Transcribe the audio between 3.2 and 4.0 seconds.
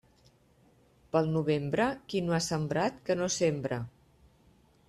no sembre.